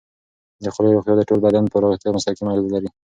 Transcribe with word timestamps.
د 0.63 0.65
خولې 0.73 0.91
روغتیا 0.95 1.13
د 1.17 1.21
ټول 1.29 1.39
بدن 1.45 1.63
پر 1.71 1.79
روغتیا 1.85 2.09
مستقیمه 2.15 2.51
اغېزه 2.53 2.69
لري. 2.75 2.89